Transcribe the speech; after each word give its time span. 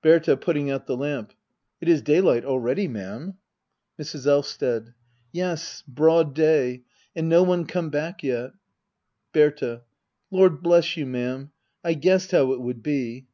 Berta. 0.00 0.36
[Putting 0.36 0.70
out 0.70 0.86
the 0.86 0.96
lamp,] 0.96 1.32
It 1.80 1.88
is 1.88 2.02
daylight 2.02 2.44
already, 2.44 2.86
ma'am. 2.86 3.38
Mrs. 3.98 4.28
Elvsted. 4.28 4.94
Yes, 5.32 5.82
broad 5.88 6.36
day! 6.36 6.84
And 7.16 7.28
no 7.28 7.42
one 7.42 7.66
come 7.66 7.90
back 7.90 8.22
yei. 8.22 8.50
Berta. 9.32 9.82
Lord 10.30 10.62
bless 10.62 10.96
you, 10.96 11.04
ma'am— 11.04 11.50
I 11.84 11.94
guessed 11.94 12.30
how 12.30 12.52
it 12.52 12.60
would 12.60 12.84
be. 12.84 13.26